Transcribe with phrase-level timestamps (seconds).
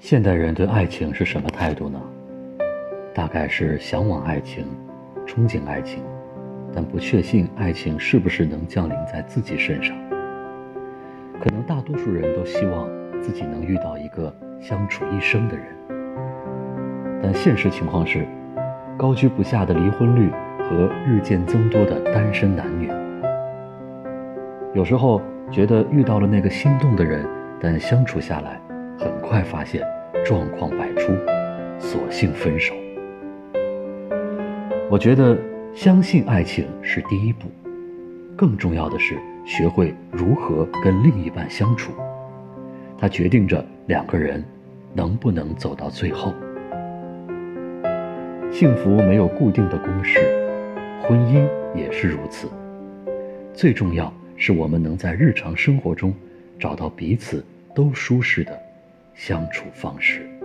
[0.00, 2.00] 现代人对爱情是什么态度呢？
[3.12, 4.64] 大概是向往爱情，
[5.26, 6.04] 憧憬爱情，
[6.72, 9.96] 但不确信爱情是不是能降临在自己身上。
[11.40, 12.88] 可能大多数人都希望
[13.20, 15.66] 自己能遇到一个相处一生的人，
[17.20, 18.24] 但现实情况是，
[18.96, 20.30] 高居不下的离婚率
[20.60, 22.88] 和日渐增多的单身男女。
[24.74, 25.20] 有时候
[25.50, 27.26] 觉得遇到了那个心动的人，
[27.60, 28.60] 但相处下来。
[29.28, 29.86] 快发现
[30.24, 31.12] 状况百出，
[31.78, 32.74] 索性分手。
[34.90, 35.36] 我觉得
[35.74, 37.46] 相信爱情是第一步，
[38.34, 41.92] 更重要的是学会如何跟另一半相处，
[42.96, 44.42] 它决定着两个人
[44.94, 46.32] 能不能走到最后。
[48.50, 50.20] 幸福没有固定的公式，
[51.02, 52.48] 婚姻也是如此。
[53.52, 56.14] 最重要是我们能在日常生活中
[56.58, 58.67] 找到彼此都舒适的。
[59.18, 60.37] 相处方式。